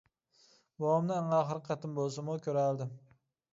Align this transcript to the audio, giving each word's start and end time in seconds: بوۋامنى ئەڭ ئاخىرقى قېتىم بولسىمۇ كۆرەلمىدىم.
بوۋامنى 0.83 1.13
ئەڭ 1.17 1.29
ئاخىرقى 1.41 1.69
قېتىم 1.73 1.95
بولسىمۇ 2.01 2.41
كۆرەلمىدىم. 2.49 2.99